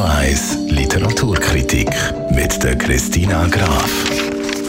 Radio 0.00 0.30
1 0.30 0.58
Literaturkritik 0.70 1.90
mit 2.30 2.62
der 2.62 2.74
Christina 2.78 3.46
Graf. 3.48 3.90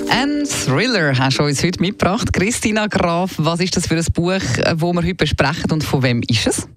Ein 0.09 0.43
Thriller 0.45 1.17
hast 1.17 1.39
du 1.39 1.43
uns 1.43 1.63
heute 1.63 1.79
mitgebracht. 1.79 2.33
Christina 2.33 2.87
Graf, 2.87 3.35
was 3.37 3.61
ist 3.61 3.77
das 3.77 3.87
für 3.87 3.95
ein 3.95 4.05
Buch, 4.13 4.41
das 4.57 4.81
wir 4.81 4.93
heute 4.93 5.15
besprechen 5.15 5.71
und 5.71 5.85
von 5.85 6.03
wem 6.03 6.21
ist 6.27 6.47
es? 6.47 6.67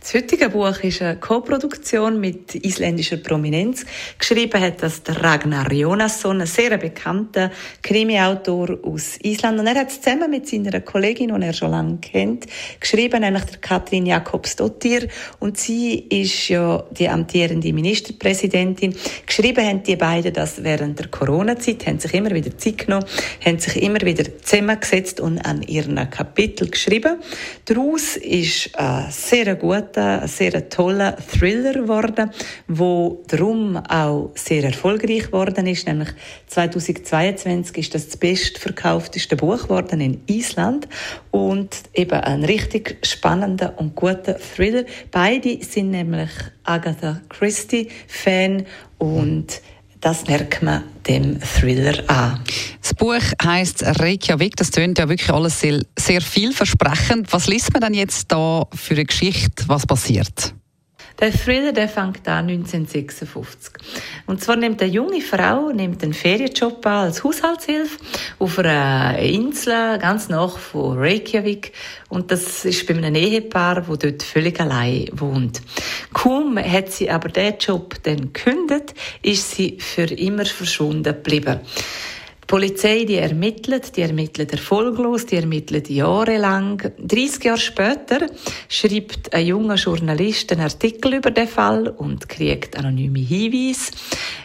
Das 0.00 0.14
heutige 0.14 0.48
Buch 0.48 0.78
ist 0.82 1.02
eine 1.02 1.16
Co-Produktion 1.16 2.20
mit 2.20 2.54
isländischer 2.54 3.18
Prominenz. 3.18 3.84
Geschrieben 4.18 4.60
hat 4.60 4.82
das 4.82 5.02
der 5.02 5.22
Ragnar 5.22 5.70
Jonasson, 5.72 6.40
ein 6.40 6.46
sehr 6.46 6.76
bekannter 6.78 7.50
Krimi-Autor 7.82 8.78
aus 8.82 9.18
Island. 9.22 9.60
Und 9.60 9.66
er 9.66 9.74
hat 9.74 9.90
es 9.90 10.00
zusammen 10.00 10.30
mit 10.30 10.48
seiner 10.48 10.80
Kollegin, 10.80 11.34
die 11.34 11.46
er 11.46 11.52
schon 11.52 11.70
lange 11.70 11.98
kennt, 11.98 12.46
geschrieben, 12.80 13.20
nämlich 13.20 13.44
der 13.44 13.58
Katrin 13.58 14.06
Jakobsdottir. 14.06 15.08
Und 15.38 15.58
sie 15.58 15.98
ist 16.08 16.48
ja 16.48 16.82
die 16.90 17.08
amtierende 17.08 17.72
Ministerpräsidentin. 17.72 18.94
Geschrieben 19.26 19.66
haben 19.66 19.82
die 19.82 19.96
beiden 19.96 20.32
das 20.32 20.62
während 20.64 20.98
der 20.98 21.08
Corona-Zeit, 21.08 21.86
haben 21.86 22.00
sich 22.00 22.14
immer 22.14 22.30
wieder 22.30 22.56
Zeit 22.56 22.78
genommen, 22.78 23.06
haben 23.44 23.58
sich 23.58 23.80
immer 23.82 24.00
wieder 24.00 24.24
zusammengesetzt 24.42 25.20
und 25.20 25.38
an 25.38 25.62
ihren 25.62 25.96
Kapitel 26.10 26.70
geschrieben. 26.70 27.18
Daraus 27.66 28.16
ist 28.16 28.74
ein 28.78 29.10
sehr 29.10 29.54
guter 29.70 30.26
sehr 30.26 30.68
toller 30.68 31.16
Thriller 31.16 31.74
geworden, 31.74 32.30
wo 32.66 33.22
darum 33.28 33.76
auch 33.76 34.32
sehr 34.34 34.64
erfolgreich 34.64 35.26
geworden 35.26 35.68
ist. 35.68 35.86
Nämlich 35.86 36.08
2022 36.48 37.78
ist 37.78 37.94
das 37.94 38.06
das 38.06 38.16
bestverkaufteste 38.16 39.36
Buch 39.36 39.62
geworden 39.62 40.00
in 40.00 40.22
Island 40.26 40.88
und 41.30 41.82
eben 41.94 42.18
ein 42.20 42.42
richtig 42.42 42.98
spannender 43.06 43.74
und 43.76 43.94
guter 43.94 44.36
Thriller. 44.38 44.84
Beide 45.12 45.62
sind 45.62 45.92
nämlich 45.92 46.30
Agatha 46.64 47.20
Christie 47.28 47.88
Fan 48.08 48.66
und 48.98 49.60
das 50.00 50.26
merkt 50.26 50.62
man 50.62 50.84
dem 51.06 51.40
Thriller 51.40 52.08
an. 52.08 52.40
Das 52.80 52.94
Buch 52.94 53.20
heißt 53.42 53.82
Reykjavik. 54.00 54.56
Das 54.56 54.70
tönt 54.70 54.98
ja 54.98 55.08
wirklich 55.08 55.30
alles 55.30 55.60
sehr, 55.60 55.80
sehr 55.98 56.20
vielversprechend. 56.20 57.32
Was 57.32 57.46
liest 57.46 57.72
man 57.72 57.82
denn 57.82 57.94
jetzt 57.94 58.30
da 58.32 58.66
für 58.74 58.94
eine 58.94 59.04
Geschichte? 59.04 59.64
Was 59.66 59.86
passiert? 59.86 60.54
Der 61.20 61.32
Thriller 61.32 61.72
der 61.72 61.86
fängt 61.86 62.26
an 62.26 62.48
1956. 62.48 63.74
Und 64.26 64.42
zwar 64.42 64.56
nimmt 64.56 64.80
eine 64.80 64.90
junge 64.90 65.20
Frau 65.20 65.70
nimmt 65.70 66.02
einen 66.02 66.14
Ferienjob 66.14 66.84
an 66.86 67.08
als 67.08 67.22
Haushaltshilfe 67.22 67.98
auf 68.38 68.58
einer 68.58 69.18
Insel 69.18 69.98
ganz 69.98 70.30
nach 70.30 70.56
von 70.56 70.96
Reykjavik. 70.98 71.72
Und 72.08 72.30
das 72.30 72.64
ist 72.64 72.86
bei 72.86 72.94
einem 72.94 73.14
Ehepaar, 73.14 73.86
wo 73.86 73.96
dort 73.96 74.22
völlig 74.22 74.58
allein 74.60 75.10
wohnt. 75.12 75.60
Kaum 76.14 76.58
hat 76.58 76.90
sie 76.90 77.10
aber 77.10 77.28
den 77.28 77.58
Job 77.58 77.96
dann 78.02 78.32
gekündigt, 78.32 78.94
ist 79.20 79.50
sie 79.50 79.76
für 79.78 80.04
immer 80.04 80.46
verschwunden 80.46 81.02
geblieben. 81.02 81.60
Die 82.50 82.56
Polizei, 82.56 83.04
die 83.04 83.14
ermittelt, 83.14 83.96
die 83.96 84.00
ermittelt 84.00 84.50
erfolglos, 84.50 85.24
die 85.24 85.36
ermittelt 85.36 85.88
jahrelang. 85.88 86.82
30 86.98 87.44
Jahre 87.44 87.60
später 87.60 88.26
schreibt 88.68 89.32
ein 89.32 89.46
junger 89.46 89.76
Journalist 89.76 90.50
einen 90.50 90.62
Artikel 90.62 91.14
über 91.14 91.30
den 91.30 91.46
Fall 91.46 91.86
und 91.86 92.28
kriegt 92.28 92.76
anonyme 92.76 93.20
Hinweise. 93.20 93.92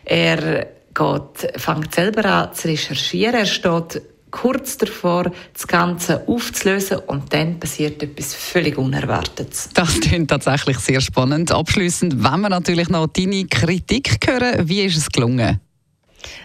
Er 0.04 0.68
geht, 0.94 1.60
fängt 1.60 1.96
selber 1.96 2.26
an 2.26 2.54
zu 2.54 2.68
recherchieren. 2.68 3.34
Er 3.34 3.48
steht 3.48 4.04
kurz 4.30 4.78
davor, 4.78 5.32
das 5.54 5.66
Ganze 5.66 6.28
aufzulösen 6.28 7.00
und 7.08 7.34
dann 7.34 7.60
passiert 7.60 8.04
etwas 8.04 8.36
völlig 8.36 8.78
Unerwartetes. 8.78 9.70
Das 9.74 10.00
klingt 10.00 10.30
tatsächlich 10.30 10.78
sehr 10.78 11.02
spannend. 11.02 11.52
Abschließend, 11.52 12.24
wenn 12.24 12.42
wir 12.42 12.50
natürlich 12.50 12.90
noch 12.90 13.08
deine 13.08 13.46
Kritik 13.46 14.20
hören, 14.28 14.70
wie 14.70 14.82
ist 14.82 14.98
es 14.98 15.10
gelungen? 15.10 15.60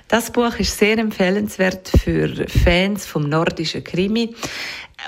Das 0.08 0.30
Buch 0.30 0.58
ist 0.58 0.76
sehr 0.76 0.98
empfehlenswert 0.98 1.88
für 2.02 2.46
Fans 2.48 3.06
vom 3.06 3.28
nordischen 3.28 3.84
Krimi 3.84 4.34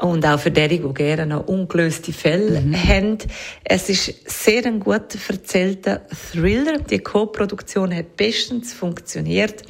und 0.00 0.24
auch 0.24 0.40
für 0.40 0.50
die, 0.50 0.68
die 0.68 0.94
gerne 0.94 1.26
noch 1.26 1.46
ungelöste 1.46 2.12
Fälle 2.12 2.60
mhm. 2.60 2.88
haben. 2.88 3.18
Es 3.64 3.88
ist 3.88 4.30
sehr 4.30 4.64
ein 4.66 4.80
gut 4.80 5.16
erzählter 5.28 6.02
Thriller. 6.32 6.78
Die 6.78 7.00
Co-Produktion 7.00 7.94
hat 7.94 8.16
bestens 8.16 8.72
funktioniert. 8.72 9.62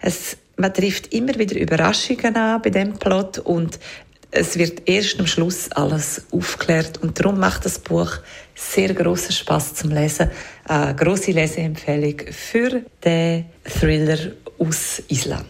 Es, 0.00 0.36
man 0.56 0.72
trifft 0.72 1.12
immer 1.12 1.34
wieder 1.36 1.58
Überraschungen 1.58 2.36
an 2.36 2.62
bei 2.62 2.70
dem 2.70 2.94
Plot 2.94 3.38
und 3.38 3.78
es 4.34 4.58
wird 4.58 4.88
erst 4.88 5.20
am 5.20 5.26
Schluss 5.26 5.70
alles 5.70 6.26
aufklärt 6.32 6.98
und 6.98 7.18
darum 7.18 7.38
macht 7.38 7.64
das 7.64 7.78
Buch 7.78 8.10
sehr 8.54 8.92
großen 8.92 9.32
Spaß 9.32 9.74
zum 9.74 9.90
Lesen. 9.90 10.30
Eine 10.64 10.94
große 10.96 11.30
Leseempfehlung 11.30 12.16
für 12.32 12.82
den 13.04 13.44
Thriller 13.64 14.18
aus 14.58 15.02
Island. 15.08 15.46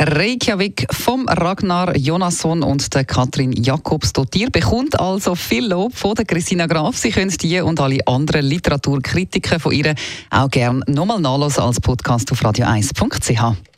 Reykjavik 0.00 0.86
vom 0.92 1.28
Ragnar 1.28 1.96
Jonasson 1.96 2.64
und 2.64 2.92
der 2.92 3.04
Katrin 3.04 3.52
Jakobs 3.52 4.12
Dottir 4.12 4.50
bekommt 4.50 4.98
also 4.98 5.36
viel 5.36 5.66
Lob 5.66 5.94
von 5.94 6.14
der 6.14 6.24
Christina 6.24 6.66
Graf. 6.66 6.96
Sie 6.96 7.10
können 7.10 7.30
die 7.30 7.60
und 7.60 7.80
alle 7.80 8.04
anderen 8.06 8.44
Literaturkritiker 8.44 9.60
von 9.60 9.72
ihr 9.72 9.94
auch 10.30 10.50
gerne 10.50 10.80
nochmal 10.88 11.20
nachlesen 11.20 11.62
als 11.62 11.80
Podcast 11.80 12.32
auf 12.32 12.42
radio1.ch. 12.42 13.77